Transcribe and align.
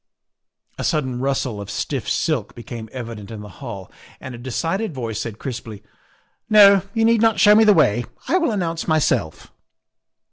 A 0.79 0.83
sudden 0.83 1.19
rustle 1.19 1.61
of 1.61 1.69
stiff 1.69 2.09
silk 2.09 2.55
became 2.55 2.89
evident 2.91 3.29
in 3.29 3.41
the 3.41 3.47
hall 3.61 3.91
and 4.19 4.33
a 4.33 4.39
decided 4.39 4.95
voice 4.95 5.21
said 5.21 5.37
crisply: 5.37 5.83
''No, 6.49 6.81
you 6.95 7.05
need 7.05 7.21
not 7.21 7.39
show 7.39 7.53
me 7.53 7.65
the 7.65 7.71
way. 7.75 8.05
I 8.27 8.39
will 8.39 8.49
announce 8.49 8.87
myself. 8.87 9.53